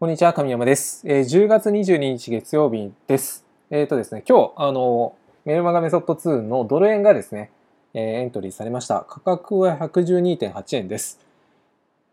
[0.00, 1.02] こんにちは、神山です。
[1.08, 3.44] えー10月22日月曜日です。
[3.68, 7.50] えっ、とですね、今日、あの、メルマガメソッド2のドル円がですね、
[7.94, 9.04] えーエントリーされました。
[9.08, 11.18] 価格は112.8円です。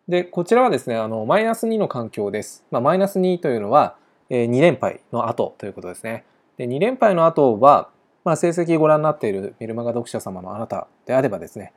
[0.08, 2.65] で、こちらはですね、あの、マイナス2の環境です。
[2.71, 3.97] まあ、マイナス2というのは、
[4.31, 6.26] え2連敗の後ということですね。
[6.58, 7.90] で、2連敗の後は、
[8.24, 11.72] まあ、成績ご覧になっているメルマガ読者様のあなたであればですね、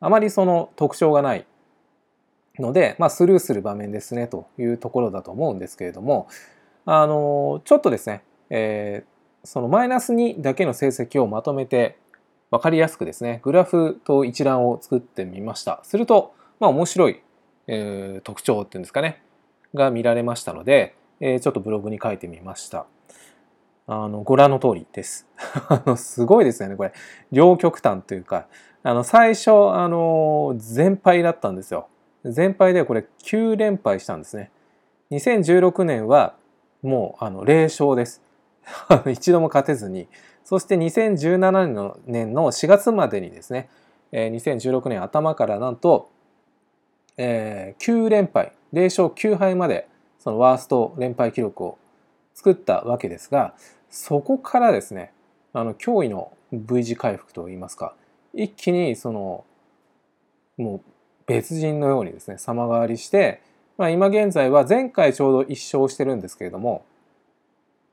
[0.00, 1.46] あまりその特徴がない
[2.58, 6.28] ので、まあ、スルーする場面ですねというところだと思うんですけれども
[6.86, 9.14] あのちょっとですね、えー
[9.46, 11.98] そのマイナス2だけの成績をまとめて
[12.50, 15.80] 分かりやすくですねグラフと一覧を作ってみました。
[15.82, 17.20] すると、まあ、面白い、
[17.66, 19.22] えー特徴っていうんですかね
[19.74, 22.86] が見られましたので、えーちょっとブログに書いてみました。
[23.86, 25.28] あのご覧の通りです。
[25.68, 26.92] あのすごいですよねこれ。
[27.30, 28.46] 両極端というか
[28.82, 31.88] あの最初あの全敗だったんですよ。
[32.24, 34.50] 全敗でこれ9連敗したんですね。
[35.10, 36.34] 2016年は
[36.82, 38.22] もうあの0勝です。
[39.10, 40.08] 一度も勝てずに。
[40.44, 43.68] そして2017年の年の4月までにですね、
[44.12, 46.10] 2016年頭からなんと、
[47.16, 51.78] え9連敗、0勝9敗までそのワースト連敗記録を
[52.34, 53.54] 作ったわけですが、
[53.90, 55.12] そこからですね、
[55.52, 57.94] あの驚異の V 字回復といいますか、
[58.32, 59.44] 一気にその
[60.56, 60.80] もう
[61.26, 63.40] 別人のようにですね様変わりして、
[63.78, 66.84] まあ、今現在は前回ちょうど1勝してるんですけれども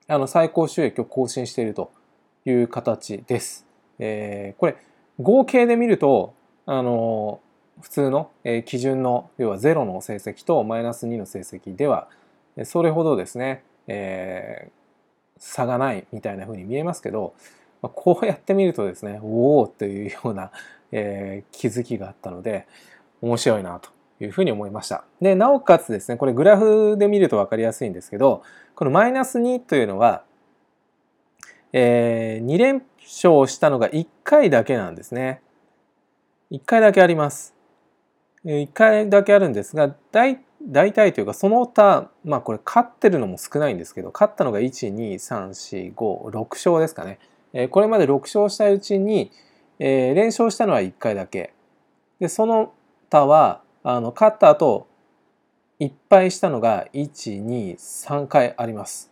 [0.08, 1.92] あの最高収益を更新していると
[2.46, 3.66] いう形です。
[4.00, 4.76] えーこれ
[5.20, 6.34] 合計で見ると
[6.66, 7.42] あの
[7.82, 12.08] 普通の、え基準の要は0の成績とマイナス2の成績では
[12.64, 14.82] それほどですね、えー
[15.44, 17.34] 差がないみたいな風に見えますけど、
[17.82, 20.52] ま、こうやってみるとですねおおというような、
[20.92, 22.68] えー気づきがあったので
[23.22, 25.04] 面白いなというふうに思いました。
[25.22, 28.44] で、なおかつですね、これグラフで見ると分かりやすいんですけど、
[28.76, 30.24] このマイナス2というのは、
[31.74, 35.42] えー2連勝したのが1回だけなんですね。
[36.52, 37.54] 1回だけあります。
[38.46, 47.20] 1回だけあるんですが、大大体というかその他、まあこれ勝ってるのも少ないんですけど、勝ったのが1、2、3、4、5、6勝ですかね。
[47.54, 49.31] えーこれまで6勝したうちに、
[49.80, 51.54] えー連勝したのは1回だけ。
[52.20, 52.74] で、その
[53.12, 54.88] 他は、あの、勝った後、
[55.80, 59.12] いっぱいしたのが1、2、3回あります。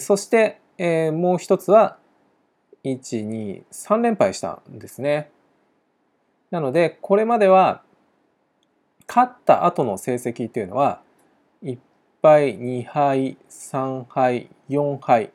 [0.00, 1.98] そして、えーもう一つは、
[2.82, 5.30] 1、2、3連敗したんですね。
[6.50, 7.82] なので、これまでは、
[9.06, 11.00] 勝った後の成績っていうのは、
[11.62, 11.78] 1
[12.20, 15.30] 敗、2敗、3敗、4敗、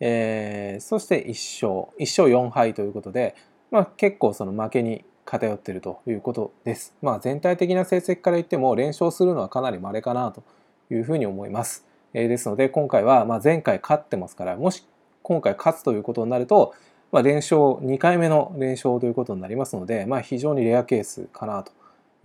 [0.00, 1.28] えーそして1
[1.66, 3.34] 勝、1勝4敗ということで、
[3.70, 6.94] まあ、結構その負けに偏っているということです。
[7.02, 10.42] まあ、全体的な成績から言っても連勝するのはかなり稀かなと
[10.90, 11.86] いうふうに思います。
[12.14, 14.86] えーですので今回はま前回勝ってますからもし
[15.22, 16.74] 今回勝つということになると、
[17.12, 21.72] まあ、連勝2回目の連勝ということになりますので、まあ、非常にレアケースかなと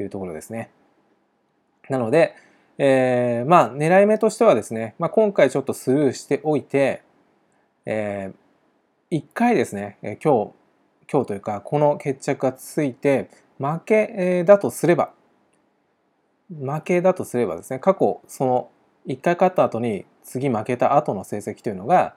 [0.01, 0.69] いうところですね。
[1.89, 2.35] なので、
[2.77, 7.01] えーまあ狙い目としてはですね、まあ、今回ちょっとスルーしておいて、
[7.85, 10.51] えー、1回ですね、え今日
[11.11, 15.11] 今日というかこの決着がついて負けだとすれば
[16.49, 18.69] 負けだとすればですね過去その
[19.07, 22.15] 1回勝った後に次負けた後の成績というのが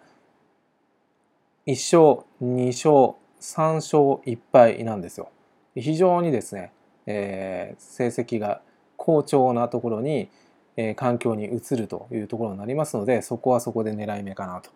[1.66, 5.30] 1勝2勝3勝1敗なんですよ。
[5.74, 6.72] 非常にですね、
[7.06, 8.60] えー成績が
[8.96, 10.28] 好調なところに、
[10.76, 14.70] えー環境に移るというところになりますのでそこはそこで狙い目かなと。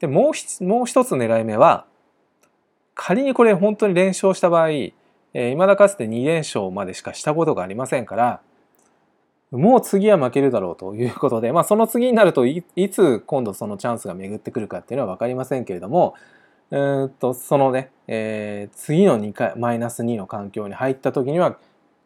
[0.00, 1.86] でもうもう一つ狙い目は
[2.94, 8.40] 仮にこれ本当に連勝した場合、えー、未だかつて2連勝までしかしたことがありませんから
[9.50, 16.14] もう次は負けるだろうということで、まあ、その次になるといつ今度そのチャンスが巡ってくるかっていうのは分かりませんけれども
[16.70, 21.58] うーんとそのね、えー次の2回マイナス2の環境に入った時には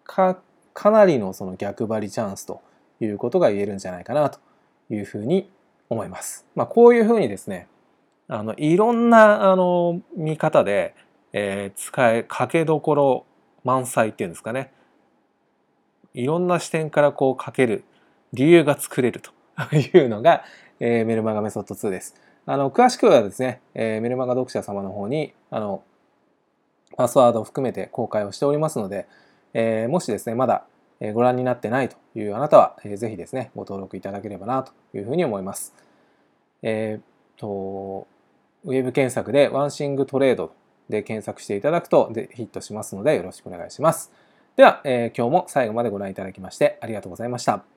[0.05, 0.39] か
[0.75, 2.61] かなりのその逆張りチャンスと
[3.01, 4.41] いうことが言えるんじゃないかなと
[4.91, 5.49] いうふうに
[5.89, 6.47] 思います。
[6.55, 7.69] まあ、こういうふうにですね
[8.29, 10.95] あのいろんなあの見方で、
[11.33, 13.27] えー使えかけどころ
[13.65, 14.73] 満載っていうんですかね
[16.15, 17.85] いろんな視点からこうかける
[18.33, 19.31] 理由が作れると
[19.77, 20.45] いうのが、
[20.81, 22.15] えーメルマガメソッド2です。
[22.49, 25.83] あの詳しくはですね、えーメルマガ読者様の方にあの
[26.97, 29.07] パスワードを含めて公開をしておりますので、
[29.53, 30.65] えーもしですねまだ
[31.13, 35.75] ご覧になってないというあなたは、えーぜひですねご登録いただければなというふうに思います。
[36.63, 37.03] えーっ
[37.37, 38.07] と
[38.67, 40.53] ウェブ検索でワンシングトレード
[40.89, 44.13] で検索していただくとでヒットしますのでよろしくお願いします。
[44.57, 47.76] では、えー今日も最後までご覧いただきましてありがとうございました。